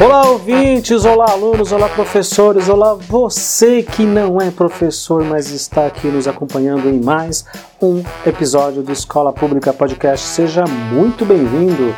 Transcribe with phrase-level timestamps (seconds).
[0.00, 6.08] Olá, ouvintes, olá, alunos, olá, professores, olá, você que não é professor, mas está aqui
[6.08, 7.44] nos acompanhando em mais
[7.80, 10.26] um episódio do Escola Pública Podcast.
[10.26, 11.94] Seja muito bem-vindo.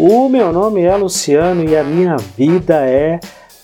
[0.00, 3.20] O meu nome é Luciano e a minha vida é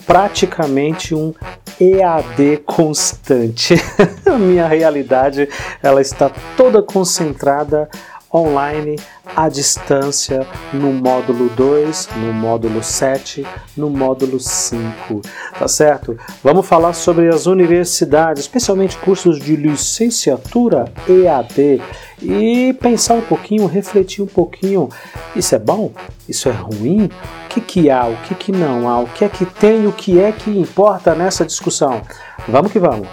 [0.06, 1.32] praticamente um
[1.80, 3.74] EAD constante.
[4.26, 5.48] a minha realidade,
[5.82, 7.88] ela está toda concentrada
[8.34, 8.96] online,
[9.36, 15.22] à distância, no módulo 2, no módulo 7, no módulo 5,
[15.56, 16.18] tá certo?
[16.42, 21.80] Vamos falar sobre as universidades, especialmente cursos de licenciatura EAD
[22.20, 24.88] e pensar um pouquinho, refletir um pouquinho.
[25.36, 25.92] Isso é bom?
[26.28, 27.04] Isso é ruim?
[27.44, 28.06] O que, que há?
[28.06, 28.98] O que, que não há?
[28.98, 29.86] O que é que tem?
[29.86, 32.02] O que é que importa nessa discussão?
[32.48, 33.06] Vamos que vamos!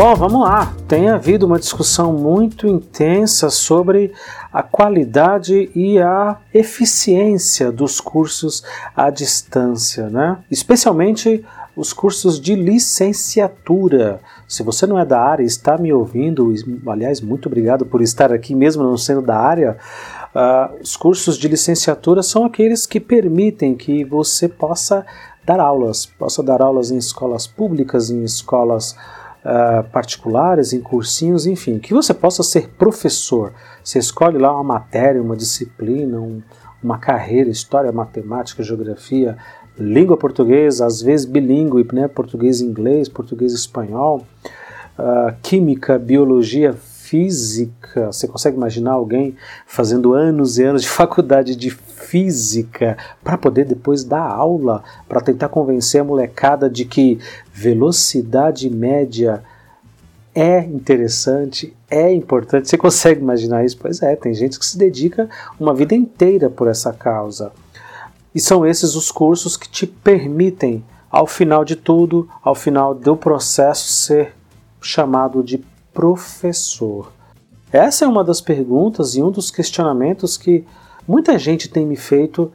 [0.00, 0.72] Bom, vamos lá.
[0.86, 4.12] Tem havido uma discussão muito intensa sobre
[4.52, 8.62] a qualidade e a eficiência dos cursos
[8.94, 10.38] à distância, né?
[10.48, 14.20] Especialmente os cursos de licenciatura.
[14.46, 16.54] Se você não é da área está me ouvindo,
[16.86, 19.78] aliás, muito obrigado por estar aqui mesmo não sendo da área.
[20.32, 25.04] Uh, os cursos de licenciatura são aqueles que permitem que você possa
[25.44, 28.94] dar aulas, possa dar aulas em escolas públicas, em escolas
[29.92, 33.52] particulares, em cursinhos, enfim, que você possa ser professor.
[33.82, 36.42] Você escolhe lá uma matéria, uma disciplina, um,
[36.82, 39.36] uma carreira, história, matemática, geografia,
[39.78, 44.26] língua portuguesa, às vezes bilíngue, né, português inglês, português espanhol,
[44.98, 48.06] uh, química, biologia, física.
[48.06, 49.34] Você consegue imaginar alguém
[49.66, 51.70] fazendo anos e anos de faculdade de
[52.08, 57.18] física para poder depois dar aula, para tentar convencer a molecada de que
[57.52, 59.42] velocidade média
[60.34, 62.68] é interessante, é importante.
[62.68, 63.76] Você consegue imaginar isso?
[63.76, 65.28] Pois é, tem gente que se dedica
[65.58, 67.52] uma vida inteira por essa causa.
[68.34, 73.16] E são esses os cursos que te permitem, ao final de tudo, ao final do
[73.16, 74.34] processo, ser
[74.80, 75.62] chamado de
[75.92, 77.12] professor?
[77.72, 80.64] Essa é uma das perguntas e um dos questionamentos que
[81.08, 82.52] muita gente tem me feito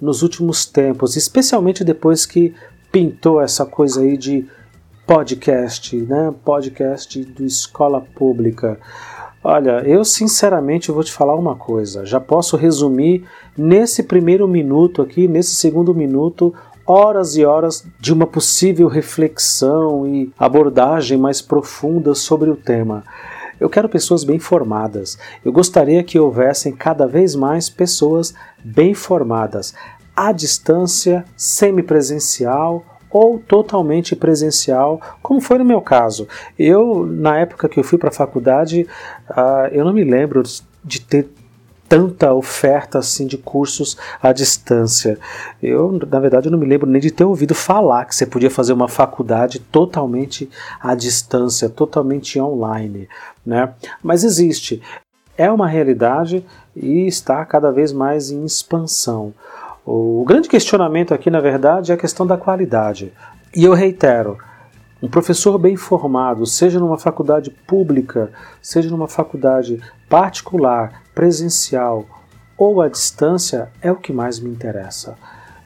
[0.00, 2.54] nos últimos tempos, especialmente depois que
[2.92, 4.46] pintou essa coisa aí de
[5.06, 6.32] podcast, né?
[6.44, 8.78] Podcast do escola pública.
[9.42, 12.04] Olha, eu sinceramente vou te falar uma coisa.
[12.04, 13.24] Já posso resumir
[13.56, 16.54] nesse primeiro minuto aqui, nesse segundo minuto,
[16.86, 23.04] horas e horas de uma possível reflexão e abordagem mais profunda sobre o tema.
[23.58, 25.18] Eu quero pessoas bem formadas.
[25.44, 28.34] Eu gostaria que houvessem cada vez mais pessoas
[28.64, 29.74] bem formadas,
[30.16, 36.26] à distância, semipresencial ou totalmente presencial, como foi no meu caso.
[36.58, 38.88] Eu, na época que eu fui para a faculdade,
[39.30, 40.42] uh, eu não me lembro
[40.84, 41.28] de ter
[41.88, 45.16] tanta oferta assim de cursos à distância.
[45.62, 48.50] Eu, na verdade, eu não me lembro nem de ter ouvido falar que você podia
[48.50, 50.50] fazer uma faculdade totalmente
[50.80, 53.08] à distância, totalmente online,
[53.44, 53.74] né?
[54.02, 54.82] Mas existe.
[55.36, 56.44] É uma realidade
[56.74, 59.34] e está cada vez mais em expansão.
[59.84, 63.12] O grande questionamento aqui, na verdade, é a questão da qualidade.
[63.54, 64.38] E eu reitero,
[65.02, 68.32] um professor bem formado, seja numa faculdade pública,
[68.62, 69.78] seja numa faculdade
[70.08, 72.06] particular, presencial
[72.56, 75.16] ou à distância, é o que mais me interessa.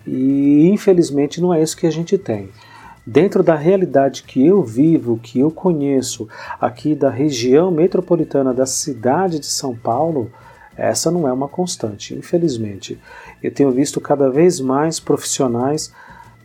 [0.07, 2.51] E infelizmente não é isso que a gente tem.
[3.11, 6.29] Dentro da realidade que eu vivo, que eu conheço,
[6.61, 10.31] aqui da região metropolitana da cidade de São Paulo,
[10.77, 13.01] essa não é uma constante, infelizmente.
[13.43, 15.91] Eu tenho visto cada vez mais profissionais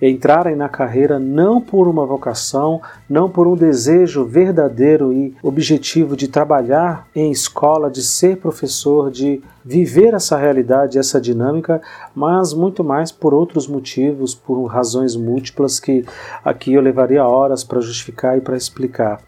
[0.10, 6.28] entrarem na carreira não por uma vocação, não por um desejo verdadeiro e objetivo de
[6.28, 11.82] trabalhar em escola, de ser professor, de viver essa realidade, essa dinâmica,
[12.14, 16.06] mas muito mais por outros motivos, por razões múltiplas que
[16.44, 19.22] aqui eu levaria horas para justificar e para explicar.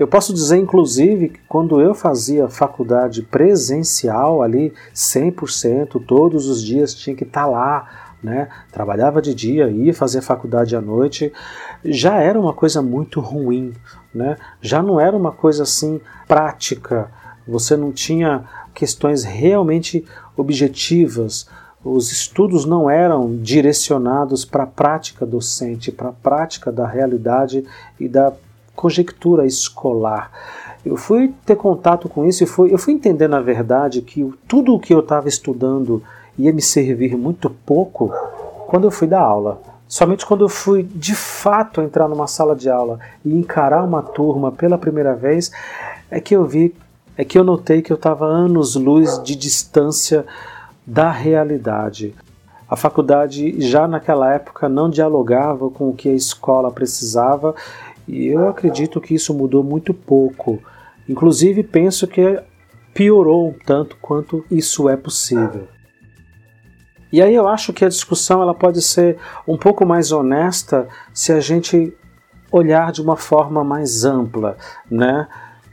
[0.00, 6.94] Eu posso dizer, inclusive, que quando eu fazia faculdade presencial ali, 100%, todos os dias
[6.94, 8.48] tinha que estar tá lá, né?
[8.72, 11.30] Trabalhava de dia, ia fazer faculdade à noite,
[11.84, 13.74] já era uma coisa muito ruim,
[14.14, 14.38] né?
[14.62, 17.10] Já não era uma coisa assim prática.
[17.46, 20.02] Você não tinha questões realmente
[20.34, 21.46] objetivas.
[21.84, 27.66] Os estudos não eram direcionados para a prática docente, para a prática da realidade
[27.98, 28.32] e da
[28.80, 30.30] conjectura escolar.
[30.84, 34.74] Eu fui ter contato com isso e fui, eu fui entender, na verdade, que tudo
[34.74, 36.02] o que eu estava estudando
[36.38, 38.10] ia me servir muito pouco
[38.66, 39.60] quando eu fui dar aula.
[39.86, 44.50] Somente quando eu fui de fato entrar numa sala de aula e encarar uma turma
[44.50, 45.50] pela primeira vez
[46.10, 46.74] é que eu vi,
[47.18, 50.24] é que eu notei que eu estava anos luz de distância
[50.86, 52.14] da realidade.
[52.70, 57.52] A faculdade já naquela época não dialogava com o que a escola precisava
[58.06, 60.62] e eu acredito que isso mudou muito pouco.
[61.08, 62.40] Inclusive penso que
[62.94, 65.68] piorou um tanto quanto isso é possível.
[67.12, 71.32] E aí eu acho que a discussão ela pode ser um pouco mais honesta se
[71.32, 71.92] a gente
[72.52, 74.56] olhar de uma forma mais ampla,
[74.90, 75.26] né?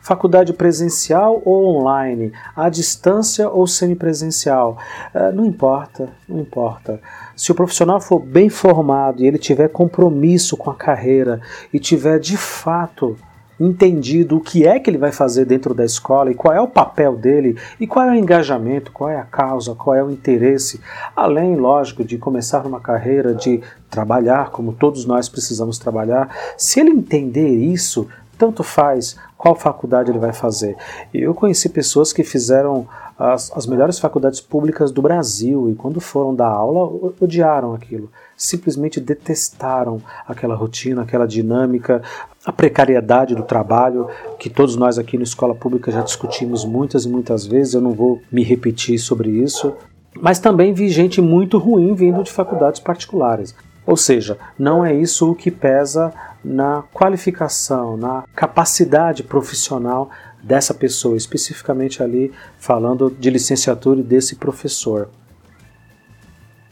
[0.07, 4.77] Faculdade presencial ou online, à distância ou semipresencial,
[5.13, 7.01] uh, não importa, não importa.
[7.35, 11.41] Se o profissional for bem formado e ele tiver compromisso com a carreira
[11.73, 13.17] e tiver de fato
[13.59, 16.69] entendido o que é que ele vai fazer dentro da escola e qual é o
[16.69, 20.79] papel dele e qual é o engajamento, qual é a causa, qual é o interesse,
[21.13, 26.91] além, lógico, de começar uma carreira de trabalhar como todos nós precisamos trabalhar, se ele
[26.91, 28.07] entender isso,
[28.37, 30.75] tanto faz qual faculdade ele vai fazer.
[31.13, 32.87] Eu conheci pessoas que fizeram
[33.17, 38.99] as, as melhores faculdades públicas do Brasil e quando foram dar aula odiaram aquilo, simplesmente
[38.99, 42.01] detestaram aquela rotina, aquela dinâmica,
[42.45, 44.07] a precariedade do trabalho,
[44.37, 47.91] que todos nós aqui na escola pública já discutimos muitas e muitas vezes, eu não
[47.91, 49.73] vou me repetir sobre isso.
[50.19, 53.53] Mas também vi gente muito ruim vindo de faculdades particulares.
[53.85, 56.13] Ou seja, não é isso o que pesa
[56.47, 60.09] na qualificação, na capacidade profissional
[60.41, 65.09] dessa pessoa, especificamente ali falando de licenciatura e desse professor.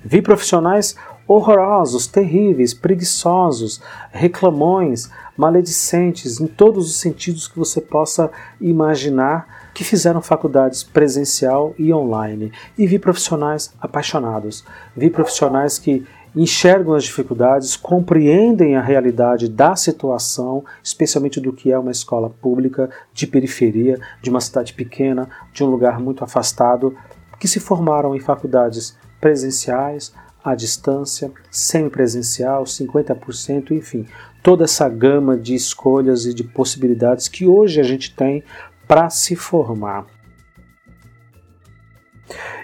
[0.03, 0.95] Vi profissionais
[1.27, 3.81] horrorosos, terríveis, preguiçosos,
[4.11, 8.31] reclamões, maledicentes, em todos os sentidos que você possa
[8.61, 12.51] imaginar, que fizeram faculdades presencial e online.
[12.77, 14.63] E vi profissionais apaixonados,
[14.95, 16.05] vi profissionais que
[16.35, 22.89] enxergam as dificuldades, compreendem a realidade da situação, especialmente do que é uma escola pública
[23.13, 26.95] de periferia, de uma cidade pequena, de um lugar muito afastado,
[27.39, 34.05] que se formaram em faculdades presenciais, à distância, semipresencial, 50%, enfim,
[34.43, 38.43] toda essa gama de escolhas e de possibilidades que hoje a gente tem
[38.87, 40.05] para se formar.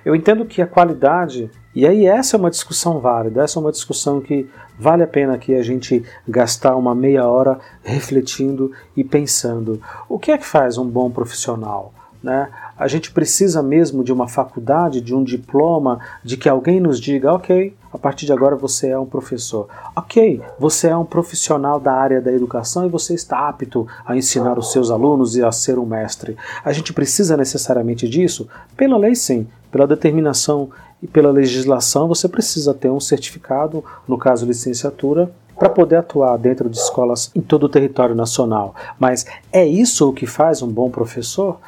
[0.06, 3.72] Eu entendo que a qualidade, e aí essa é uma discussão válida, essa é uma
[3.72, 9.82] discussão que vale a pena que a gente gastar uma meia hora refletindo e pensando.
[10.10, 11.94] O que é que faz um bom profissional?
[12.22, 12.50] Né?
[12.78, 17.34] A gente precisa mesmo de uma faculdade, de um diploma, de que alguém nos diga,
[17.34, 19.68] ok, a partir de agora você é um professor.
[19.96, 24.58] Ok, você é um profissional da área da educação e você está apto a ensinar
[24.58, 26.38] os seus alunos e a ser um mestre.
[26.64, 28.48] A gente precisa necessariamente disso?
[28.78, 29.48] Pela lei, sim.
[29.72, 30.70] Pela determinação
[31.02, 36.70] e pela legislação, você precisa ter um certificado, no caso licenciatura, para poder atuar dentro
[36.70, 38.76] de escolas em todo o território nacional.
[39.00, 41.60] Mas é isso o que faz um bom professor?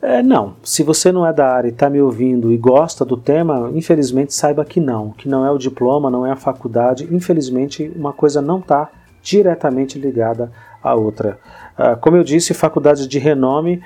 [0.00, 0.54] É, não.
[0.62, 4.34] Se você não é da área e está me ouvindo e gosta do tema, infelizmente
[4.34, 5.10] saiba que não.
[5.10, 7.08] Que não é o diploma, não é a faculdade.
[7.10, 8.90] Infelizmente, uma coisa não está
[9.22, 10.52] diretamente ligada
[10.82, 11.38] à outra.
[11.76, 13.82] Ah, como eu disse, faculdades de renome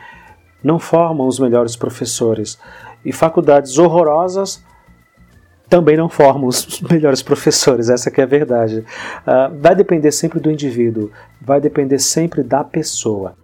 [0.62, 2.58] não formam os melhores professores.
[3.02, 4.62] E faculdades horrorosas
[5.70, 8.80] também não formam os melhores professores, essa que é a verdade.
[8.80, 11.10] Uh, vai depender sempre do indivíduo,
[11.40, 13.36] vai depender sempre da pessoa.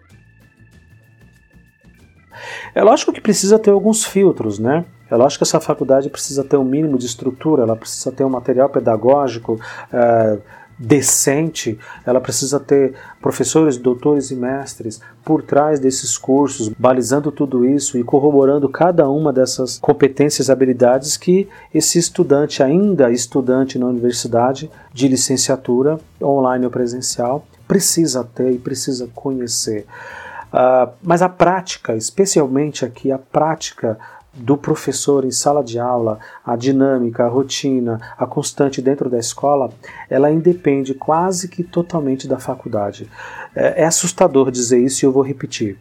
[2.74, 4.84] É lógico que precisa ter alguns filtros, né?
[5.08, 8.28] É lógico que essa faculdade precisa ter um mínimo de estrutura, ela precisa ter um
[8.28, 9.58] material pedagógico
[9.92, 10.38] é,
[10.78, 17.98] decente, ela precisa ter professores, doutores e mestres por trás desses cursos, balizando tudo isso
[17.98, 24.70] e corroborando cada uma dessas competências e habilidades que esse estudante, ainda estudante na universidade,
[24.92, 29.86] de licenciatura, online ou presencial, precisa ter e precisa conhecer.
[30.52, 33.98] Uh, mas a prática, especialmente aqui a prática
[34.36, 39.70] do professor em sala de aula, a dinâmica, a rotina, a constante dentro da escola,
[40.10, 43.10] ela independe quase que totalmente da faculdade.
[43.54, 45.78] É, é assustador dizer isso e eu vou repetir.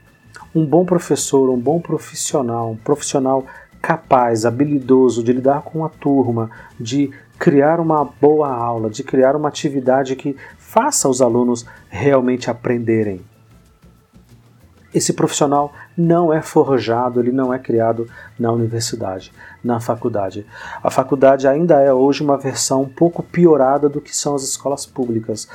[0.54, 3.46] Um bom professor, um bom profissional, um profissional
[3.82, 9.50] capaz, habilidoso de lidar com a turma, de criar uma boa aula, de criar uma
[9.50, 13.22] atividade que faça os alunos realmente aprenderem
[14.96, 19.32] esse profissional não é forjado, ele não é criado na universidade,
[19.64, 20.46] na faculdade.
[20.84, 24.86] A faculdade ainda é hoje uma versão um pouco piorada do que são as escolas
[24.86, 25.48] públicas,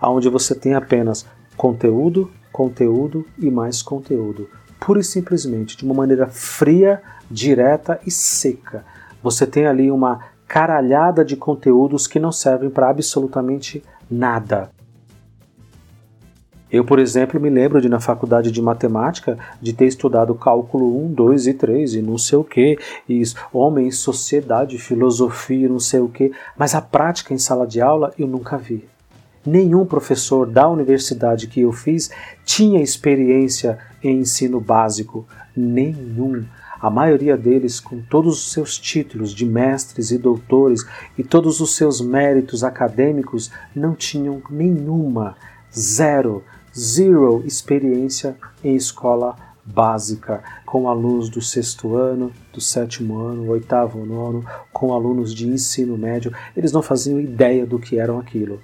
[0.00, 4.48] onde você tem apenas conteúdo, conteúdo e mais conteúdo.
[4.80, 8.84] Pura e simplesmente, de uma maneira fria, direta e seca.
[9.22, 14.70] Você tem ali uma caralhada de conteúdos que não servem para absolutamente nada.
[16.72, 21.12] Eu, por exemplo, me lembro de na faculdade de matemática de ter estudado cálculo 1,
[21.12, 26.08] 2 e 3 e não sei o que, e homem, sociedade, filosofia, não sei o
[26.08, 28.88] que, mas a prática em sala de aula eu nunca vi.
[29.44, 32.10] Nenhum professor da universidade que eu fiz
[32.42, 36.42] tinha experiência em ensino básico, nenhum.
[36.80, 40.86] A maioria deles, com todos os seus títulos de mestres e doutores
[41.18, 45.36] e todos os seus méritos acadêmicos, não tinham nenhuma,
[45.76, 46.42] zero,
[46.76, 54.44] zero experiência em escola básica, com alunos do sexto ano, do sétimo ano, oitavo nono,
[54.72, 58.60] com alunos de ensino médio, eles não faziam ideia do que eram aquilo.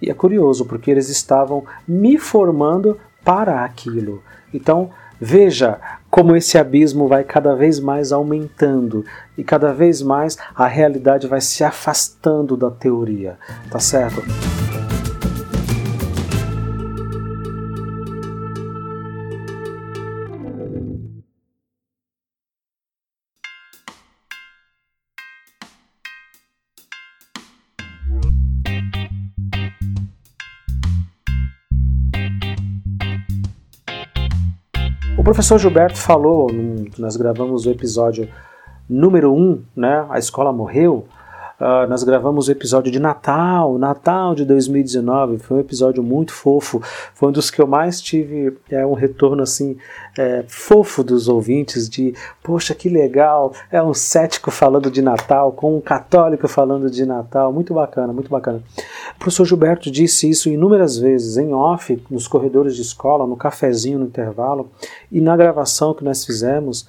[0.00, 4.22] E é curioso, porque eles estavam me formando para aquilo.
[4.52, 4.90] Então,
[5.20, 9.04] veja como esse abismo vai cada vez mais aumentando
[9.38, 13.38] e cada vez mais a realidade vai se afastando da teoria,
[13.70, 14.22] tá certo?
[35.42, 36.46] Professor Gilberto falou,
[36.96, 38.28] nós gravamos o episódio
[38.88, 40.06] número 1, um, né?
[40.08, 41.08] A escola morreu.
[41.62, 46.82] Uh, nós gravamos o episódio de Natal, Natal de 2019, foi um episódio muito fofo,
[47.14, 49.76] foi um dos que eu mais tive é, um retorno assim
[50.18, 55.76] é, fofo dos ouvintes de poxa que legal, é um cético falando de Natal com
[55.76, 58.60] um católico falando de Natal, muito bacana, muito bacana.
[59.14, 64.00] O professor Gilberto disse isso inúmeras vezes em off, nos corredores de escola, no cafezinho
[64.00, 64.68] no intervalo
[65.12, 66.88] e na gravação que nós fizemos.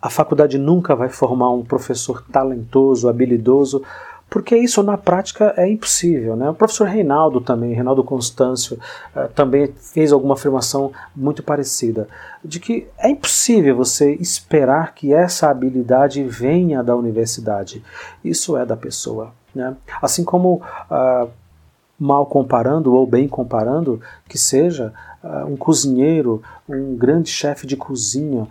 [0.00, 3.82] A faculdade nunca vai formar um professor talentoso, habilidoso,
[4.30, 6.36] porque isso na prática é impossível.
[6.36, 6.50] Né?
[6.50, 8.78] O professor Reinaldo também, Reinaldo Constâncio,
[9.16, 12.08] uh, também fez alguma afirmação muito parecida,
[12.44, 17.82] de que é impossível você esperar que essa habilidade venha da universidade.
[18.22, 19.32] Isso é da pessoa.
[19.54, 19.74] Né?
[20.02, 21.28] Assim como, uh,
[21.98, 24.92] mal comparando ou bem comparando, que seja,
[25.24, 28.46] uh, um cozinheiro, um grande chefe de cozinha,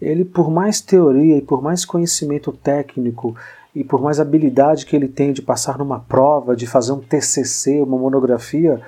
[0.00, 3.36] ele, por mais teoria e por mais conhecimento técnico
[3.74, 7.80] e por mais habilidade que ele tem de passar numa prova, de fazer um TCC,
[7.80, 8.80] uma monografia,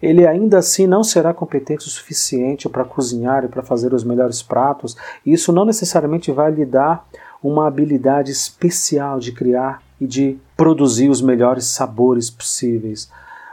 [0.00, 4.42] ele ainda assim não será competente o suficiente para cozinhar e para fazer os melhores
[4.42, 4.96] pratos.
[5.26, 7.06] E isso não necessariamente vai lhe dar
[7.42, 13.10] uma habilidade especial de criar e de produzir os melhores sabores possíveis.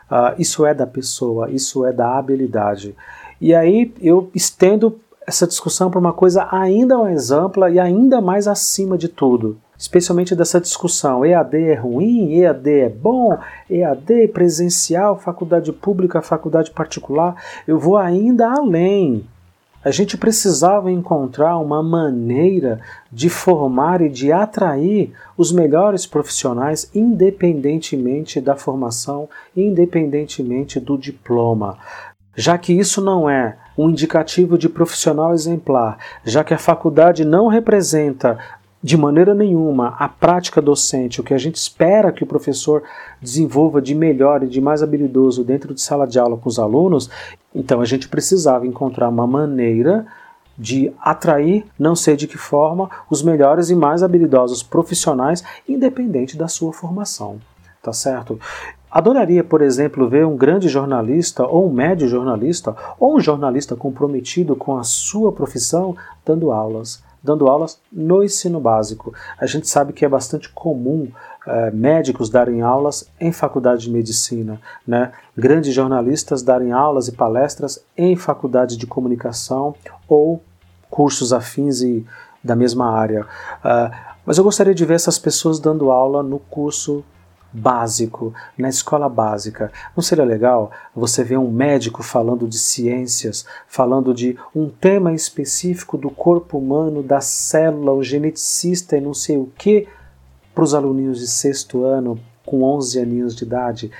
[0.09, 2.95] Uh, isso é da pessoa, isso é da habilidade.
[3.41, 8.47] E aí eu estendo essa discussão para uma coisa ainda mais ampla e ainda mais
[8.47, 13.37] acima de tudo especialmente dessa discussão: EAD é ruim, EAD é bom,
[13.69, 17.35] EAD presencial, faculdade pública, faculdade particular.
[17.67, 19.25] Eu vou ainda além.
[19.83, 28.41] A gente precisava encontrar uma maneira de formar e de atrair os melhores profissionais, independentemente
[28.41, 31.77] da formação, independentemente do diploma.
[32.35, 37.47] Já que isso não é um indicativo de profissional exemplar, já que a faculdade não
[37.47, 38.37] representa
[38.81, 42.83] de maneira nenhuma a prática docente, o que a gente espera que o professor
[43.21, 47.09] desenvolva de melhor e de mais habilidoso dentro de sala de aula com os alunos,
[47.53, 50.05] então a gente precisava encontrar uma maneira
[50.57, 56.47] de atrair, não sei de que forma, os melhores e mais habilidosos profissionais, independente da
[56.47, 57.39] sua formação.
[57.81, 58.39] Tá certo?
[58.89, 64.55] Adoraria, por exemplo, ver um grande jornalista, ou um médio jornalista, ou um jornalista comprometido
[64.55, 69.13] com a sua profissão dando aulas dando aulas no ensino básico.
[69.37, 71.11] A gente sabe que é bastante comum
[71.45, 75.11] é, médicos darem aulas em faculdade de medicina, né?
[75.35, 79.75] grandes jornalistas darem aulas e palestras em faculdade de comunicação
[80.07, 80.41] ou
[80.89, 82.05] cursos afins e
[82.41, 83.25] da mesma área.
[83.59, 83.93] Uh,
[84.25, 87.03] mas eu gostaria de ver essas pessoas dando aula no curso
[87.51, 89.71] básico, na escola básica.
[89.95, 95.97] Não seria legal você ver um médico falando de ciências, falando de um tema específico
[95.97, 99.87] do corpo humano, da célula, o geneticista e não sei o que,
[100.53, 103.91] para os aluninhos de sexto ano, com 11 aninhos de idade?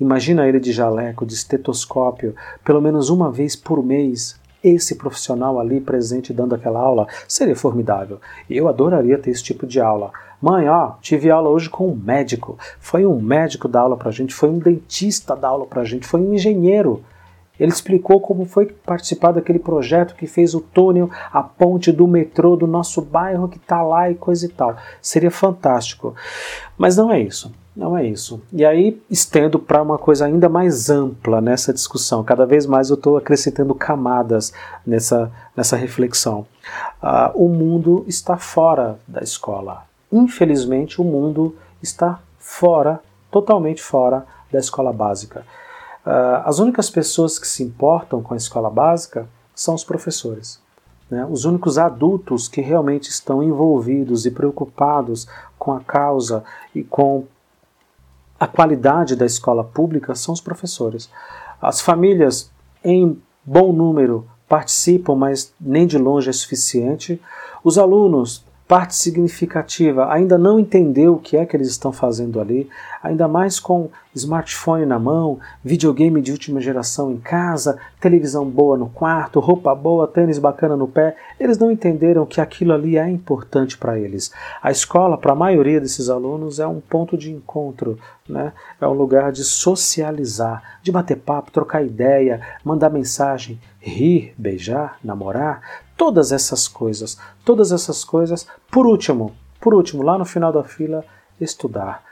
[0.00, 5.80] Imagina ele de jaleco, de estetoscópio, pelo menos uma vez por mês, esse profissional ali
[5.80, 8.18] presente dando aquela aula, seria formidável.
[8.48, 10.10] Eu adoraria ter esse tipo de aula.
[10.44, 12.58] Mãe, ó, tive aula hoje com um médico.
[12.78, 16.20] Foi um médico dar aula pra gente, foi um dentista dar aula pra gente, foi
[16.20, 17.02] um engenheiro.
[17.58, 22.56] Ele explicou como foi participar daquele projeto que fez o túnel, a ponte do metrô
[22.56, 24.76] do nosso bairro que está lá e coisa e tal.
[25.00, 26.14] Seria fantástico.
[26.76, 27.50] Mas não é isso.
[27.74, 28.42] Não é isso.
[28.52, 32.22] E aí estendo para uma coisa ainda mais ampla nessa discussão.
[32.22, 34.52] Cada vez mais eu estou acrescentando camadas
[34.86, 36.46] nessa, nessa reflexão.
[37.02, 39.84] Uh, o mundo está fora da escola.
[40.14, 43.00] Infelizmente, o mundo está fora,
[43.32, 45.44] totalmente fora da escola básica.
[46.06, 50.62] Uh, as únicas pessoas que se importam com a escola básica são os professores.
[51.10, 51.26] Né?
[51.28, 55.26] Os únicos adultos que realmente estão envolvidos e preocupados
[55.58, 57.24] com a causa e com
[58.38, 61.10] a qualidade da escola pública são os professores.
[61.60, 62.52] As famílias,
[62.84, 67.20] em bom número, participam, mas nem de longe é suficiente.
[67.64, 72.68] Os alunos parte significativa ainda não entendeu o que é que eles estão fazendo ali,
[73.02, 78.88] ainda mais com smartphone na mão, videogame de última geração em casa, televisão boa no
[78.88, 83.76] quarto, roupa boa, tênis bacana no pé, eles não entenderam que aquilo ali é importante
[83.76, 84.32] para eles.
[84.62, 88.52] A escola, para a maioria desses alunos, é um ponto de encontro, né?
[88.80, 95.60] é um lugar de socializar, de bater papo, trocar ideia, mandar mensagem, rir, beijar, namorar,
[95.96, 101.04] Todas essas coisas, todas essas coisas, por último, por último, lá no final da fila,
[101.40, 102.02] estudar,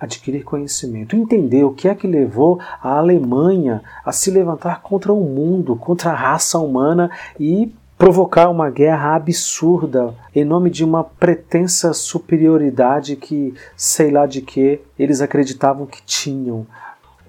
[0.00, 5.20] adquirir conhecimento, entender o que é que levou a Alemanha a se levantar contra o
[5.20, 11.92] mundo, contra a raça humana e provocar uma guerra absurda em nome de uma pretensa
[11.92, 16.66] superioridade que sei lá de que eles acreditavam que tinham.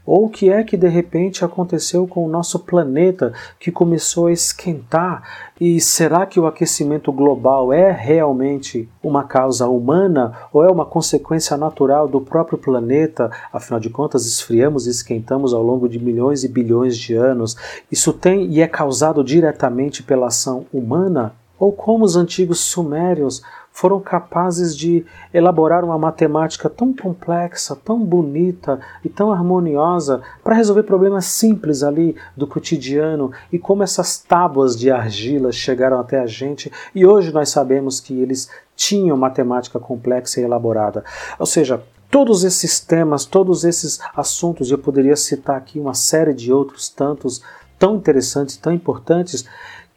[0.05, 4.33] Ou o que é que de repente aconteceu com o nosso planeta que começou a
[4.33, 5.23] esquentar?
[5.59, 11.55] E será que o aquecimento global é realmente uma causa humana ou é uma consequência
[11.55, 13.31] natural do próprio planeta?
[13.51, 17.55] Afinal de contas, esfriamos e esquentamos ao longo de milhões e bilhões de anos.
[17.89, 21.33] Isso tem e é causado diretamente pela ação humana?
[21.57, 23.41] Ou como os antigos sumérios
[23.73, 30.83] foram capazes de elaborar uma matemática tão complexa, tão bonita e tão harmoniosa para resolver
[30.83, 36.71] problemas simples ali do cotidiano e como essas tábuas de argila chegaram até a gente
[36.93, 41.03] e hoje nós sabemos que eles tinham matemática complexa e elaborada.
[41.39, 41.81] Ou seja,
[42.11, 47.41] todos esses temas, todos esses assuntos, eu poderia citar aqui uma série de outros tantos
[47.79, 49.45] tão interessantes, tão importantes,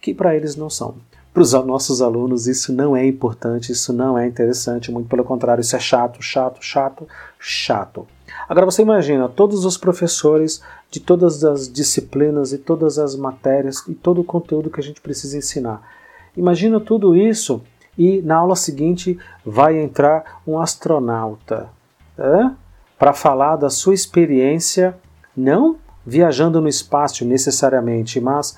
[0.01, 0.95] que para eles não são
[1.37, 5.61] para os nossos alunos isso não é importante, isso não é interessante, muito pelo contrário,
[5.61, 8.07] isso é chato, chato, chato, chato.
[8.49, 13.93] Agora você imagina todos os professores de todas as disciplinas e todas as matérias e
[13.93, 15.87] todo o conteúdo que a gente precisa ensinar.
[16.35, 17.61] Imagina tudo isso
[17.95, 21.69] e na aula seguinte vai entrar um astronauta
[22.97, 24.97] para falar da sua experiência,
[25.35, 28.57] não viajando no espaço necessariamente, mas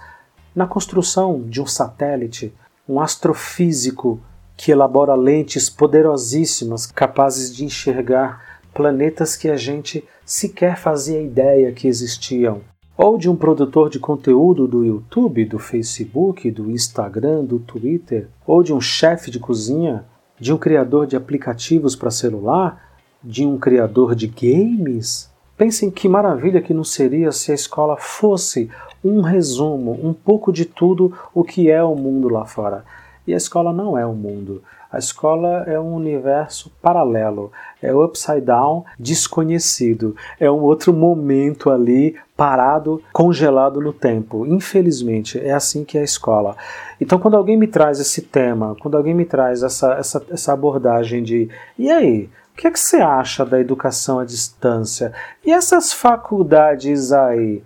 [0.56, 2.54] na construção de um satélite,
[2.90, 4.20] um astrofísico
[4.58, 11.88] que elabora lentes poderosíssimas capazes de enxergar planetas que a gente sequer fazia ideia que
[11.88, 12.62] existiam.
[12.98, 18.64] Ou de um produtor de conteúdo do YouTube, do Facebook, do Instagram, do Twitter, ou
[18.64, 20.04] de um chefe de cozinha,
[20.40, 22.92] de um criador de aplicativos para celular,
[23.24, 25.30] de um criador de games.
[25.56, 28.70] Pensem que maravilha que não seria se a escola fosse
[29.04, 32.84] um resumo, um pouco de tudo o que é o mundo lá fora.
[33.26, 34.64] E a escola não é o mundo.
[34.92, 41.70] A escola é um universo paralelo, é o upside down desconhecido, é um outro momento
[41.70, 44.48] ali parado, congelado no tempo.
[44.48, 46.58] Infelizmente, é assim que é a escola.
[47.00, 51.22] Então, quando alguém me traz esse tema, quando alguém me traz essa, essa, essa abordagem
[51.22, 55.14] de e aí, o que, é que você acha da educação à distância?
[55.46, 57.62] E essas faculdades aí?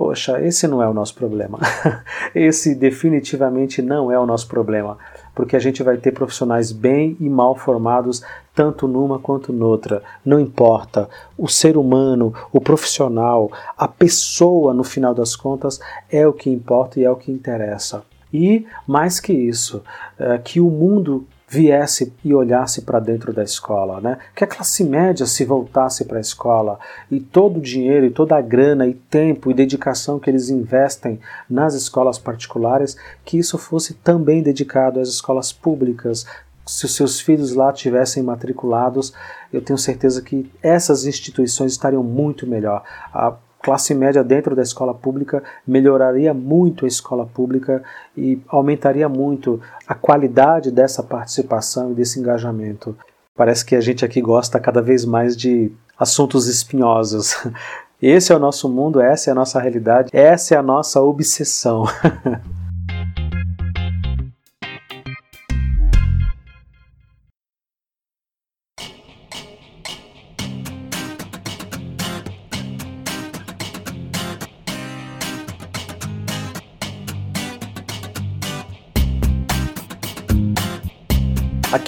[0.00, 1.58] Poxa, esse não é o nosso problema.
[2.34, 4.96] esse definitivamente não é o nosso problema,
[5.34, 8.22] porque a gente vai ter profissionais bem e mal formados,
[8.54, 10.02] tanto numa quanto noutra.
[10.24, 11.06] Não importa.
[11.36, 15.78] O ser humano, o profissional, a pessoa, no final das contas,
[16.10, 18.02] é o que importa e é o que interessa.
[18.32, 19.82] E, mais que isso,
[20.18, 24.18] é que o mundo viesse e olhasse para dentro da escola, né?
[24.36, 26.78] que a classe média se voltasse para a escola
[27.10, 31.18] e todo o dinheiro e toda a grana e tempo e dedicação que eles investem
[31.48, 36.24] nas escolas particulares, que isso fosse também dedicado às escolas públicas.
[36.64, 39.12] Se os seus filhos lá tivessem matriculados,
[39.52, 42.84] eu tenho certeza que essas instituições estariam muito melhor.
[43.12, 47.82] A classe média dentro da escola pública melhoraria muito a escola pública
[48.16, 52.96] e aumentaria muito a qualidade dessa participação e desse engajamento.
[53.36, 57.36] Parece que a gente aqui gosta cada vez mais de assuntos espinhosos.
[58.00, 61.84] Esse é o nosso mundo, essa é a nossa realidade, essa é a nossa obsessão.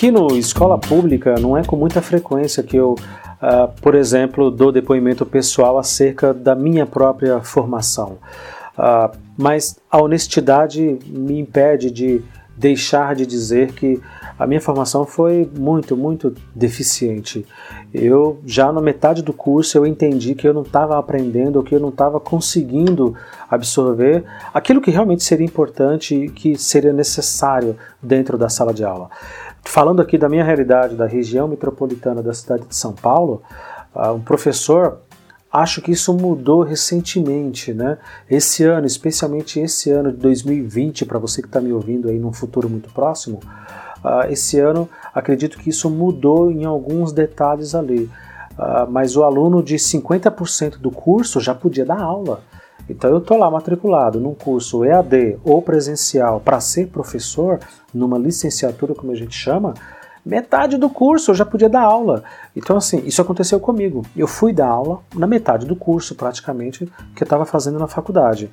[0.03, 4.73] Aqui no Escola Pública não é com muita frequência que eu, uh, por exemplo, dou
[4.73, 8.19] depoimento pessoal acerca da minha própria formação.
[8.77, 12.21] Uh, mas a honestidade me impede de
[12.57, 14.01] deixar de dizer que
[14.37, 17.47] a minha formação foi muito, muito deficiente.
[17.95, 21.81] Eu já na metade do curso eu entendi que eu não estava aprendendo, que eu
[21.81, 23.15] não estava conseguindo
[23.49, 29.09] absorver aquilo que realmente seria importante e que seria necessário dentro da sala de aula.
[29.65, 33.43] Falando aqui da minha realidade, da região metropolitana da cidade de São Paulo,
[33.95, 34.99] uh, um professor,
[35.51, 37.99] acho que isso mudou recentemente, né?
[38.29, 42.33] Esse ano, especialmente esse ano de 2020, para você que está me ouvindo aí num
[42.33, 43.41] futuro muito próximo,
[44.05, 48.11] uh, esse ano acredito que isso mudou em alguns detalhes ali.
[48.53, 52.43] Uh, mas o aluno de 50% do curso já podia dar aula.
[52.93, 57.59] Então eu estou lá matriculado num curso EAD ou presencial para ser professor,
[57.93, 59.73] numa licenciatura, como a gente chama,
[60.25, 62.23] metade do curso eu já podia dar aula.
[62.55, 64.03] Então, assim, isso aconteceu comigo.
[64.15, 68.51] Eu fui dar aula na metade do curso, praticamente, que eu estava fazendo na faculdade.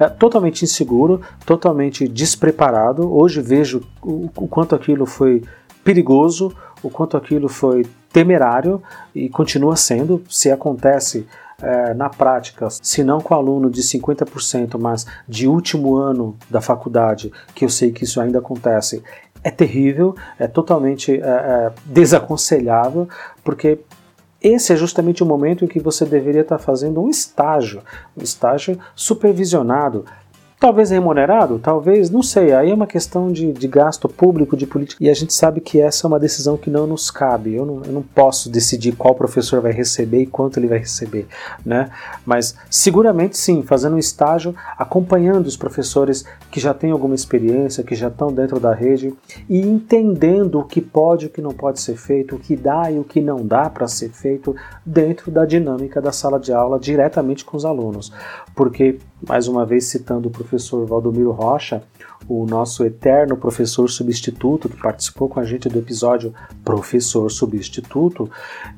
[0.00, 3.10] É, totalmente inseguro, totalmente despreparado.
[3.16, 5.44] Hoje vejo o, o quanto aquilo foi
[5.84, 8.82] perigoso, o quanto aquilo foi temerário
[9.14, 10.22] e continua sendo.
[10.28, 11.26] Se acontece
[11.62, 17.32] é, na prática, se não com aluno de 50%, mas de último ano da faculdade,
[17.54, 19.02] que eu sei que isso ainda acontece,
[19.42, 23.08] é terrível, é totalmente é, é, desaconselhável,
[23.44, 23.78] porque
[24.42, 27.82] esse é justamente o momento em que você deveria estar fazendo um estágio,
[28.16, 30.04] um estágio supervisionado,
[30.58, 32.54] Talvez remunerado, talvez, não sei.
[32.54, 35.04] Aí é uma questão de, de gasto público, de política.
[35.04, 37.54] E a gente sabe que essa é uma decisão que não nos cabe.
[37.54, 41.26] Eu não, eu não posso decidir qual professor vai receber e quanto ele vai receber,
[41.64, 41.90] né?
[42.24, 47.94] Mas seguramente sim, fazendo um estágio, acompanhando os professores que já têm alguma experiência, que
[47.94, 49.12] já estão dentro da rede
[49.50, 52.90] e entendendo o que pode e o que não pode ser feito, o que dá
[52.90, 56.80] e o que não dá para ser feito dentro da dinâmica da sala de aula
[56.80, 58.10] diretamente com os alunos.
[58.56, 61.82] Porque mais uma vez citando o professor Valdomiro Rocha,
[62.26, 66.32] o nosso eterno professor substituto que participou com a gente do episódio
[66.64, 68.30] Professor Substituto,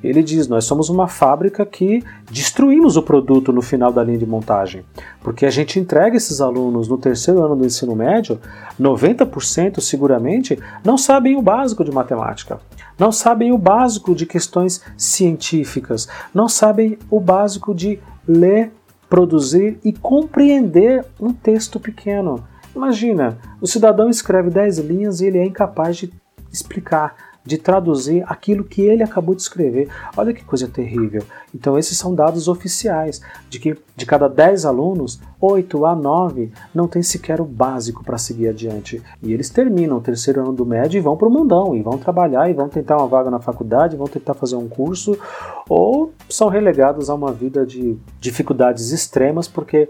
[0.03, 4.27] ele diz: Nós somos uma fábrica que destruímos o produto no final da linha de
[4.27, 4.85] montagem,
[5.23, 8.41] porque a gente entrega esses alunos no terceiro ano do ensino médio,
[8.81, 12.61] 90% seguramente não sabem o básico de matemática,
[12.99, 18.73] não sabem o básico de questões científicas, não sabem o básico de ler
[19.09, 22.45] produzir e compreender um texto pequeno.
[22.75, 26.13] Imagina, o cidadão escreve 10 linhas e ele é incapaz de
[26.53, 27.15] explicar,
[27.49, 29.89] de traduzir aquilo que ele acabou de escrever.
[30.15, 31.23] Olha que coisa terrível.
[31.55, 36.87] Então, esses são dados oficiais de que de cada 10 alunos, 8 a 9 não
[36.87, 39.03] tem sequer o básico para seguir adiante.
[39.23, 41.97] E eles terminam o terceiro ano do médio e vão para o mundão, e vão
[41.97, 45.19] trabalhar, e vão tentar uma vaga na faculdade, vão tentar fazer um curso,
[45.67, 49.89] ou são relegados a uma vida de dificuldades extremas porque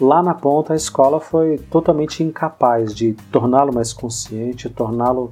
[0.00, 5.30] lá na ponta a escola foi totalmente incapaz de torná-lo mais consciente, torná-lo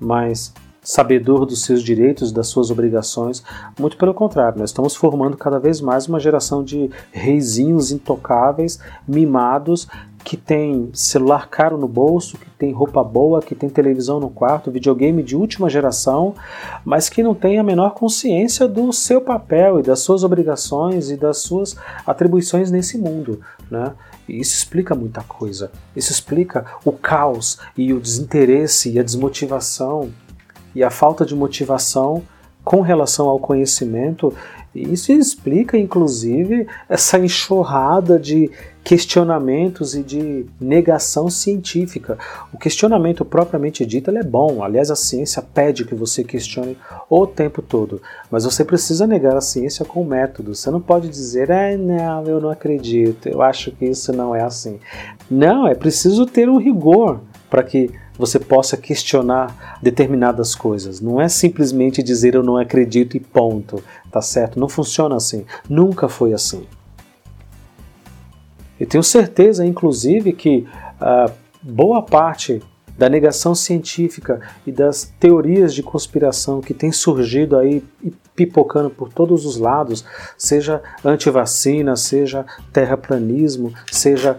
[0.00, 3.42] mais sabedor dos seus direitos, das suas obrigações.
[3.78, 9.86] Muito pelo contrário, nós estamos formando cada vez mais uma geração de reizinhos intocáveis, mimados,
[10.24, 14.70] que tem celular caro no bolso, que tem roupa boa, que tem televisão no quarto,
[14.70, 16.34] videogame de última geração,
[16.84, 21.16] mas que não tem a menor consciência do seu papel e das suas obrigações e
[21.16, 23.40] das suas atribuições nesse mundo,
[23.70, 23.92] né?
[24.28, 25.70] Isso explica muita coisa.
[25.96, 30.10] Isso explica o caos e o desinteresse e a desmotivação
[30.74, 32.22] e a falta de motivação
[32.64, 34.34] com relação ao conhecimento.
[34.74, 38.50] Isso explica, inclusive, essa enxurrada de
[38.82, 42.18] questionamentos e de negação científica.
[42.52, 46.76] O questionamento propriamente dito é bom, aliás, a ciência pede que você questione
[47.08, 50.54] o tempo todo, mas você precisa negar a ciência com método.
[50.54, 54.42] Você não pode dizer, ah, não, eu não acredito, eu acho que isso não é
[54.42, 54.80] assim.
[55.30, 61.00] Não, é preciso ter um rigor para que você possa questionar determinadas coisas.
[61.00, 64.60] Não é simplesmente dizer eu não acredito e ponto, tá certo?
[64.60, 65.44] Não funciona assim.
[65.68, 66.66] Nunca foi assim.
[68.78, 70.66] Eu tenho certeza, inclusive, que
[71.00, 72.60] uh, boa parte
[72.98, 77.82] da negação científica e das teorias de conspiração que tem surgido aí,
[78.34, 80.04] pipocando por todos os lados,
[80.36, 84.38] seja antivacina, seja terraplanismo, seja,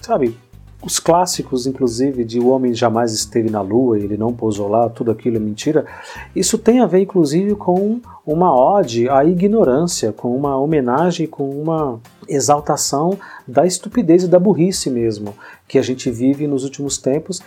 [0.00, 0.36] sabe,
[0.82, 5.12] os clássicos, inclusive, de o homem jamais esteve na lua, ele não pousou lá, tudo
[5.12, 5.86] aquilo é mentira,
[6.34, 12.00] isso tem a ver, inclusive, com uma ode à ignorância, com uma homenagem, com uma
[12.28, 13.16] exaltação
[13.46, 15.34] da estupidez e da burrice mesmo,
[15.68, 17.40] que a gente vive nos últimos tempos,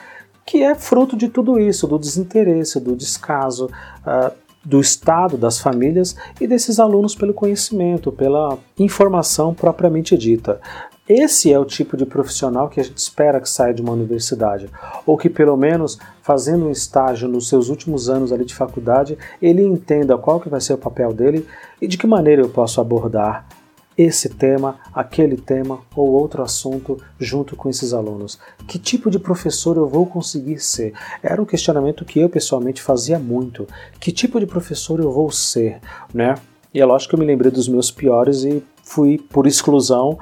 [0.46, 4.32] que é fruto de tudo isso, do desinteresse, do descaso, uh,
[4.64, 10.60] do Estado, das famílias e desses alunos pelo conhecimento, pela informação propriamente dita.
[11.08, 14.68] Esse é o tipo de profissional que a gente espera que saia de uma universidade,
[15.06, 19.62] ou que pelo menos fazendo um estágio nos seus últimos anos ali de faculdade, ele
[19.62, 21.46] entenda qual que vai ser o papel dele
[21.80, 23.48] e de que maneira eu posso abordar
[23.96, 28.40] esse tema, aquele tema ou outro assunto junto com esses alunos.
[28.68, 30.94] Que tipo de professor eu vou conseguir ser?
[31.22, 33.68] Era um questionamento que eu pessoalmente fazia muito.
[34.00, 35.80] Que tipo de professor eu vou ser,
[36.12, 36.34] né?
[36.74, 40.18] E é lógico que eu me lembrei dos meus piores e fui por exclusão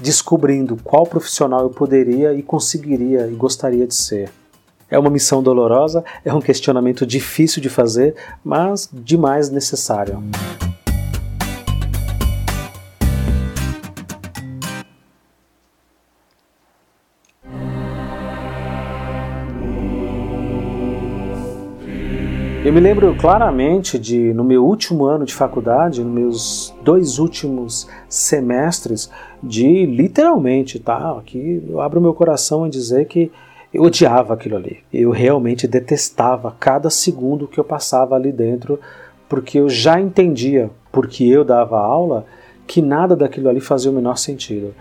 [0.00, 4.30] descobrindo qual profissional eu poderia e conseguiria e gostaria de ser.
[4.90, 10.22] É uma missão dolorosa, é um questionamento difícil de fazer, mas demais necessário.
[22.68, 27.88] Eu me lembro claramente de, no meu último ano de faculdade, nos meus dois últimos
[28.10, 29.10] semestres,
[29.42, 31.16] de literalmente, tá?
[31.18, 33.32] Aqui eu abro meu coração em dizer que
[33.72, 34.80] eu odiava aquilo ali.
[34.92, 38.78] Eu realmente detestava cada segundo que eu passava ali dentro,
[39.30, 42.26] porque eu já entendia, porque eu dava aula,
[42.66, 44.74] que nada daquilo ali fazia o menor sentido.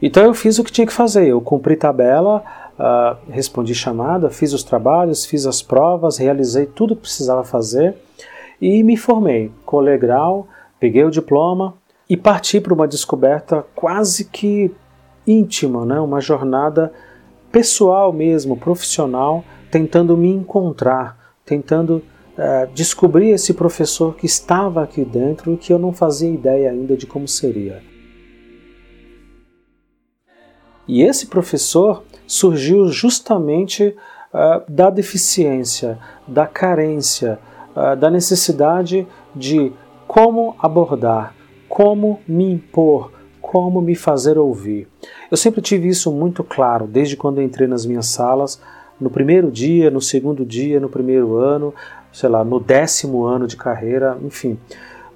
[0.00, 2.44] Então eu fiz o que tinha que fazer, eu cumpri tabela,
[2.78, 7.94] uh, respondi chamada, fiz os trabalhos, fiz as provas, realizei tudo que precisava fazer
[8.60, 9.50] e me formei.
[9.64, 11.74] Colei grau, peguei o diploma
[12.08, 14.72] e parti para uma descoberta quase que
[15.26, 15.98] íntima, né?
[16.00, 16.92] uma jornada
[17.50, 22.02] pessoal mesmo, profissional, tentando me encontrar, tentando
[22.36, 26.96] uh, descobrir esse professor que estava aqui dentro e que eu não fazia ideia ainda
[26.96, 27.82] de como seria.
[30.86, 33.94] E esse professor surgiu justamente
[34.32, 37.38] uh, da deficiência, da carência,
[37.74, 39.72] uh, da necessidade de
[40.06, 41.34] como abordar,
[41.68, 44.88] como me impor, como me fazer ouvir.
[45.30, 48.60] Eu sempre tive isso muito claro, desde quando entrei nas minhas salas,
[49.00, 51.74] no primeiro dia, no segundo dia, no primeiro ano,
[52.12, 54.58] sei lá, no décimo ano de carreira, enfim.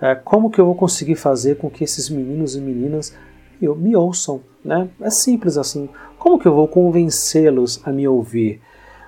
[0.00, 3.14] É, como que eu vou conseguir fazer com que esses meninos e meninas
[3.60, 4.40] me ouçam?
[4.64, 4.88] Né?
[5.00, 5.88] É simples assim.
[6.20, 8.61] Como que eu vou convencê-los a me ouvir?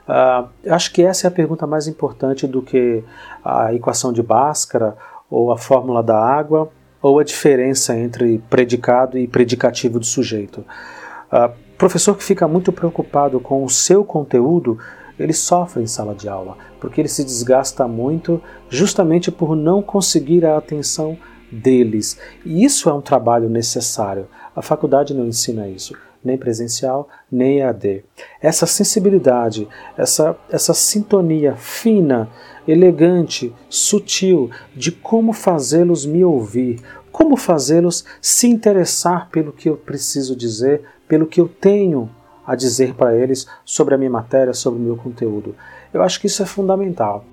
[0.09, 3.05] Uh, acho que essa é a pergunta mais importante do que
[3.44, 4.96] a equação de Bhaskara
[5.31, 6.70] ou a fórmula da água
[7.03, 10.64] ou a diferença entre predicado e predicativo do sujeito.
[11.31, 14.79] Uh, professor que fica muito preocupado com o seu conteúdo,
[15.18, 20.46] ele sofre em sala de aula, porque ele se desgasta muito justamente por não conseguir
[20.46, 21.18] a atenção
[21.53, 22.18] deles.
[22.42, 24.29] E isso é um trabalho necessário.
[24.57, 28.04] A faculdade não ensina isso nem presencial, nem EAD.
[28.40, 32.28] Essa sensibilidade, essa, essa sintonia fina,
[32.66, 36.80] elegante, sutil de como fazê-los me ouvir,
[37.11, 42.08] como fazê-los se interessar pelo que eu preciso dizer, pelo que eu tenho
[42.46, 45.54] a dizer para eles sobre a minha matéria, sobre o meu conteúdo.
[45.92, 47.24] Eu acho que isso é fundamental.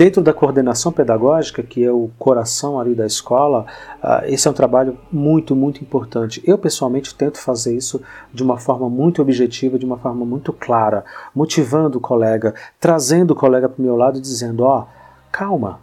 [0.00, 3.66] Dentro da coordenação pedagógica, que é o coração ali da escola,
[4.02, 6.42] uh, esse é um trabalho muito, muito importante.
[6.46, 8.00] Eu, pessoalmente, tento fazer isso
[8.32, 13.36] de uma forma muito objetiva, de uma forma muito clara, motivando o colega, trazendo o
[13.36, 14.86] colega para o meu lado e dizendo: ó, oh,
[15.30, 15.80] calma,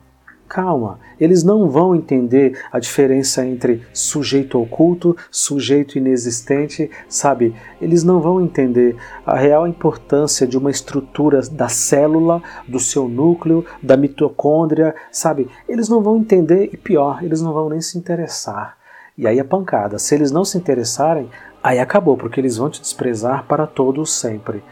[0.47, 7.53] Calma, eles não vão entender a diferença entre sujeito oculto, sujeito inexistente, sabe?
[7.81, 13.65] Eles não vão entender a real importância de uma estrutura da célula, do seu núcleo,
[13.83, 15.49] da mitocôndria, sabe?
[15.67, 18.77] Eles não vão entender e pior, eles não vão nem se interessar.
[19.17, 21.29] E aí a pancada, se eles não se interessarem,
[21.61, 24.63] aí acabou, porque eles vão te desprezar para todos sempre.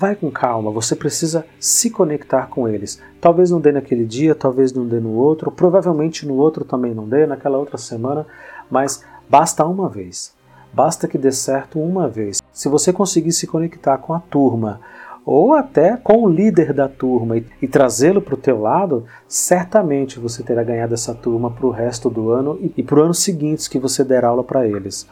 [0.00, 3.02] Vai com calma, você precisa se conectar com eles.
[3.20, 7.06] Talvez não dê naquele dia, talvez não dê no outro, provavelmente no outro também não
[7.06, 8.26] dê, naquela outra semana,
[8.70, 10.34] mas basta uma vez.
[10.72, 12.40] Basta que dê certo uma vez.
[12.50, 14.80] Se você conseguir se conectar com a turma,
[15.22, 20.18] ou até com o líder da turma e, e trazê-lo para o teu lado, certamente
[20.18, 23.12] você terá ganhado essa turma para o resto do ano e, e para o ano
[23.12, 25.06] seguinte que você der aula para eles.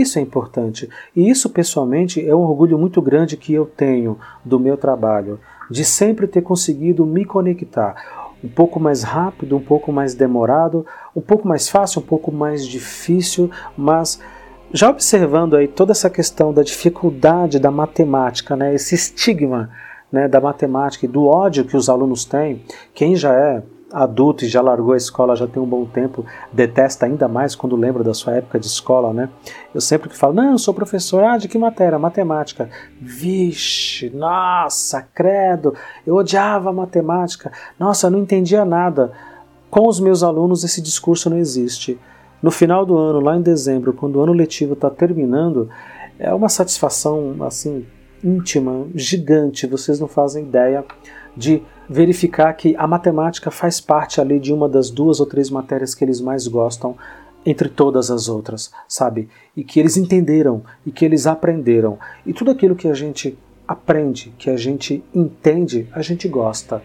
[0.00, 0.88] Isso é importante.
[1.14, 5.38] E isso, pessoalmente, é um orgulho muito grande que eu tenho do meu trabalho.
[5.70, 7.94] de sempre ter conseguido me conectar.
[8.44, 10.84] Um pouco mais rápido, um pouco mais demorado,
[11.16, 14.20] um pouco mais fácil, um pouco mais difícil, mas
[14.70, 19.70] já observando aí toda essa questão da dificuldade da matemática, né, esse estigma
[20.12, 23.62] né, da matemática e do ódio que os alunos têm, quem já é
[23.94, 27.76] adulto e já largou a escola já tem um bom tempo, detesta ainda mais quando
[27.76, 29.28] lembra da sua época de escola, né?
[29.72, 31.96] Eu sempre que falo, não, eu sou professor, ah, de que matéria?
[31.96, 32.68] Matemática.
[33.00, 39.12] Vixe, nossa, credo, eu odiava matemática, nossa, eu não entendia nada.
[39.70, 41.98] Com os meus alunos esse discurso não existe.
[42.42, 45.70] No final do ano, lá em dezembro, quando o ano letivo está terminando,
[46.18, 47.86] é uma satisfação assim
[48.22, 50.84] íntima, gigante, vocês não fazem ideia
[51.36, 55.94] de verificar que a matemática faz parte ali de uma das duas ou três matérias
[55.94, 56.96] que eles mais gostam
[57.46, 59.28] entre todas as outras, sabe?
[59.56, 61.98] E que eles entenderam e que eles aprenderam.
[62.24, 66.82] E tudo aquilo que a gente aprende, que a gente entende, a gente gosta.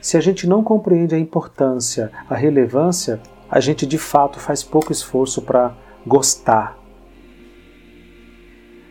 [0.00, 4.92] Se a gente não compreende a importância, a relevância, a gente de fato faz pouco
[4.92, 5.74] esforço para
[6.06, 6.78] gostar.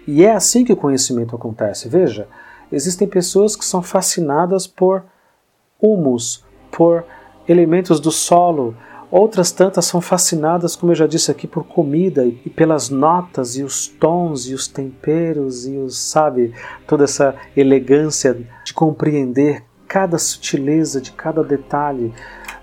[0.08, 1.88] E é assim que o conhecimento acontece.
[1.88, 2.28] Veja,
[2.72, 5.06] existem pessoas que são fascinadas por
[5.84, 7.04] humus, por
[7.48, 8.76] elementos do solo.
[9.12, 13.62] Outras tantas são fascinadas, como eu já disse aqui, por comida e pelas notas e
[13.62, 16.54] os tons e os temperos e os, sabe,
[16.88, 18.34] toda essa elegância
[18.66, 22.12] de compreender cada sutileza de cada detalhe.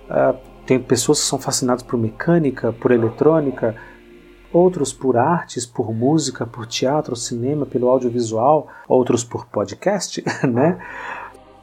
[0.06, 3.76] Uh, tem pessoas que são fascinadas por mecânica, por eletrônica,
[4.52, 10.78] outros por artes, por música, por teatro, cinema, pelo audiovisual, outros por podcast, né?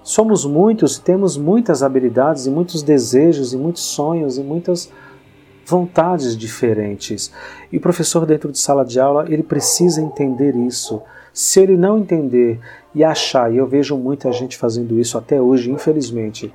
[0.08, 4.90] Somos muitos temos muitas habilidades e muitos desejos e muitos sonhos e muitas
[5.66, 7.30] vontades diferentes.
[7.70, 11.02] E o professor dentro de sala de aula, ele precisa entender isso.
[11.34, 12.58] Se ele não entender
[12.96, 16.54] e achar, e eu vejo muita gente fazendo isso até hoje, infelizmente,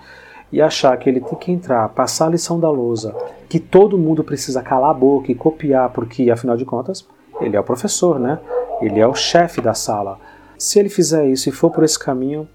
[0.51, 3.15] e achar que ele tem que entrar, passar a lição da lousa,
[3.51, 7.07] que todo mundo precisa calar a boca e copiar, porque afinal de contas,
[7.39, 8.39] ele é o professor, né?
[8.81, 10.19] Ele é o chefe da sala.
[10.57, 12.49] Se ele fizer isso e for por esse caminho,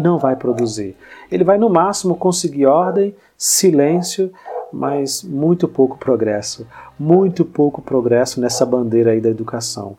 [0.00, 0.96] não vai produzir.
[1.30, 4.32] Ele vai no máximo conseguir ordem, silêncio,
[4.72, 6.66] mas muito pouco progresso.
[6.98, 9.96] Muito pouco progresso nessa bandeira aí da educação.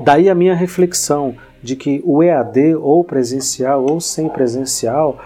[0.00, 5.18] Daí a minha reflexão de que o EAD ou presencial ou sem presencial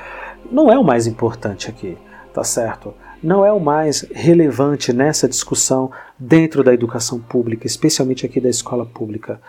[0.50, 1.96] não é o mais importante aqui,
[2.32, 2.92] tá certo?
[3.22, 8.84] Não é o mais relevante nessa discussão dentro da educação pública, especialmente aqui da escola
[8.84, 9.40] pública.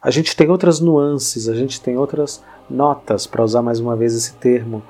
[0.00, 4.14] A gente tem outras nuances, a gente tem outras notas, para usar mais uma vez
[4.14, 4.80] esse termo,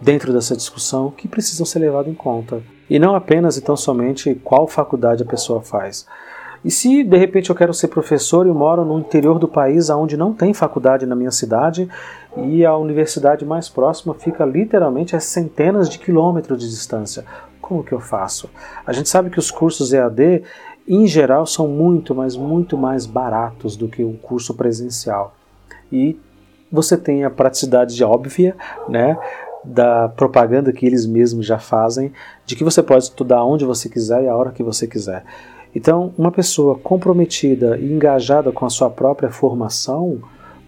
[0.00, 2.60] dentro dessa discussão que precisam ser levadas em conta.
[2.90, 6.06] E não apenas e tão somente qual faculdade a pessoa faz.
[6.64, 10.16] E se de repente eu quero ser professor e moro no interior do país onde
[10.16, 11.88] não tem faculdade na minha cidade
[12.36, 17.24] e a universidade mais próxima fica literalmente a centenas de quilômetros de distância,
[17.60, 18.50] como que eu faço?
[18.84, 20.42] A gente sabe que os cursos EAD
[20.86, 25.34] em geral são muito, mas muito mais baratos do que um curso presencial.
[25.90, 26.18] E
[26.70, 28.56] você tem a praticidade óbvia,
[28.88, 29.18] né,
[29.64, 32.12] da propaganda que eles mesmos já fazem,
[32.44, 35.24] de que você pode estudar onde você quiser e a hora que você quiser.
[35.74, 40.20] Então, uma pessoa comprometida e engajada com a sua própria formação,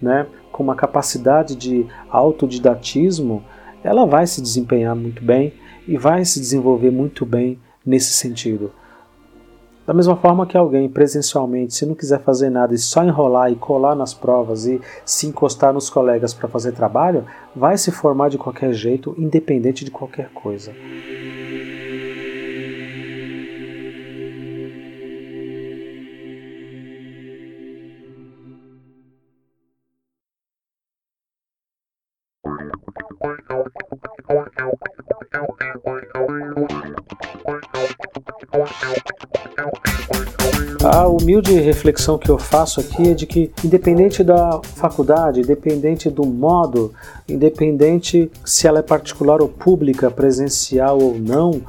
[0.03, 3.43] né, com uma capacidade de autodidatismo,
[3.83, 5.55] ela vai se desempenhar muito bem
[5.87, 8.73] e vai se desenvolver muito bem nesse sentido.
[9.89, 13.57] Da mesma forma que alguém presencialmente, se não quiser fazer nada e só enrolar e
[13.57, 17.25] colar nas provas e se encostar nos colegas para fazer trabalho,
[17.57, 20.75] vai se formar de qualquer jeito, independente de qualquer coisa.
[40.91, 46.25] A humilde reflexão que eu faço aqui é de que, independente da faculdade, independente do
[46.25, 46.95] modo,
[47.29, 51.61] independente se ela é particular ou pública, presencial ou não,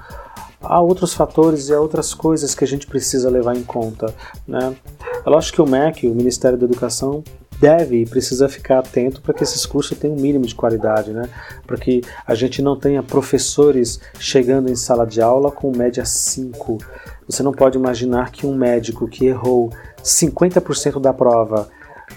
[0.62, 4.16] há outros fatores e há outras coisas que a gente precisa levar em conta.
[4.48, 4.74] Né?
[5.26, 7.22] Eu acho que o MEC, o Ministério da Educação,
[7.60, 11.30] deve e precisa ficar atento para que esses cursos tenham um mínimo de qualidade, né?
[11.68, 16.78] Para que a gente não tenha professores chegando em sala de aula com média 5.
[17.28, 19.72] Você não pode imaginar que um médico que errou
[20.04, 21.70] 50% da prova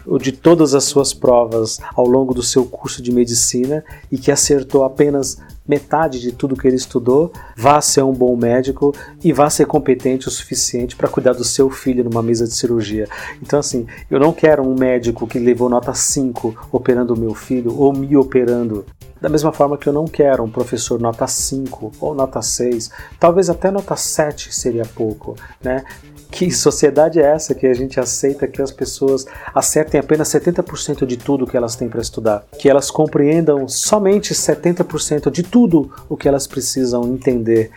[0.07, 4.31] ou de todas as suas provas ao longo do seu curso de medicina e que
[4.31, 5.39] acertou apenas
[5.73, 8.95] metade de tudo que ele estudou, vá ser um bom médico
[9.25, 13.09] e vá ser competente o suficiente para cuidar do seu filho numa mesa de cirurgia.
[13.41, 17.75] Então, assim, eu não quero um médico que levou nota 5 operando o meu filho
[17.79, 18.85] ou me operando.
[19.19, 23.49] Da mesma forma que eu não quero um professor nota 5 ou nota 6, talvez
[23.49, 25.85] até nota 7 seria pouco, né?
[26.33, 31.19] Que sociedade é essa que a gente aceita que as pessoas acertem apenas 70% de
[31.19, 32.47] tudo que elas têm para estudar?
[32.59, 37.71] Que elas compreendam somente 70% de tudo o que elas precisam entender?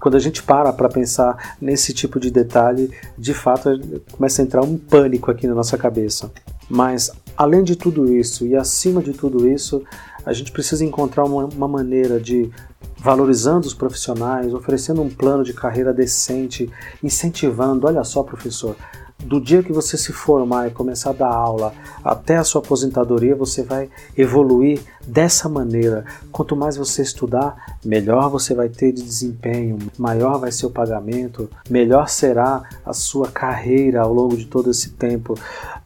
[0.00, 3.70] Quando a gente para para pensar nesse tipo de detalhe, de fato
[4.12, 6.30] começa a entrar um pânico aqui na nossa cabeça.
[6.68, 9.82] Mas, além de tudo isso e acima de tudo isso,
[10.26, 12.50] a gente precisa encontrar uma, uma maneira de
[12.96, 16.68] valorizando os profissionais, oferecendo um plano de carreira decente,
[17.02, 17.86] incentivando.
[17.86, 18.76] Olha só, professor,
[19.24, 23.34] do dia que você se formar e começar a dar aula até a sua aposentadoria,
[23.34, 26.04] você vai evoluir dessa maneira.
[26.30, 31.50] Quanto mais você estudar, melhor você vai ter de desempenho, maior vai ser o pagamento,
[31.68, 35.34] melhor será a sua carreira ao longo de todo esse tempo.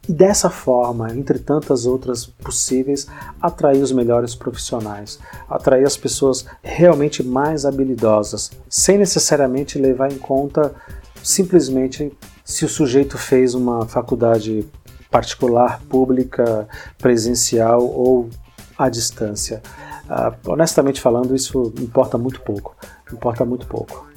[0.09, 3.07] E dessa forma, entre tantas outras possíveis,
[3.41, 5.19] atrair os melhores profissionais,
[5.49, 10.75] atrair as pessoas realmente mais habilidosas, sem necessariamente levar em conta
[11.23, 12.13] simplesmente
[12.45, 14.67] se o sujeito fez uma faculdade
[15.11, 16.67] particular, pública,
[16.99, 18.31] presencial ou
[18.77, 19.63] à distância.
[20.05, 22.75] Uh, honestamente falando, isso importa muito pouco.
[23.13, 24.11] Importa muito pouco.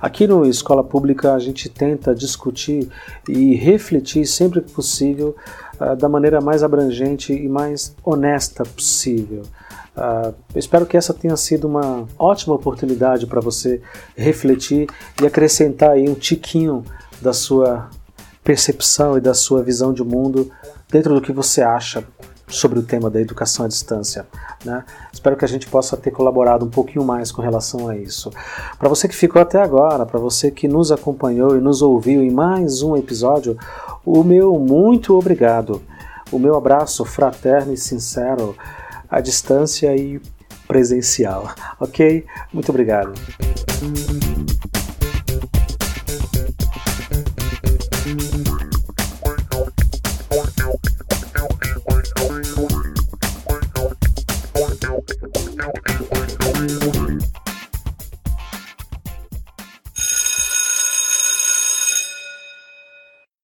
[0.00, 2.88] Aqui no Escola Pública a gente tenta discutir
[3.26, 5.34] e refletir sempre que possível
[5.80, 9.42] uh, da maneira mais abrangente e mais honesta possível.
[9.96, 13.80] Uh, eu espero que essa tenha sido uma ótima oportunidade para você
[14.14, 14.86] refletir
[15.22, 16.84] e acrescentar aí um tiquinho
[17.20, 17.88] da sua
[18.44, 20.50] percepção e da sua visão de mundo
[20.90, 22.04] dentro do que você acha
[22.48, 24.26] sobre o tema da educação à distância.
[24.64, 24.84] Né?
[25.12, 28.30] Espero que a gente possa ter colaborado um pouquinho mais com relação a isso.
[28.78, 32.30] Para você que ficou até agora, para você que nos acompanhou e nos ouviu em
[32.30, 33.56] mais um episódio,
[34.04, 35.82] o meu muito obrigado.
[36.30, 38.56] O meu abraço fraterno e sincero
[39.08, 40.20] à distância e
[40.66, 41.54] presencial.
[41.80, 42.24] Ok?
[42.52, 43.12] Muito obrigado.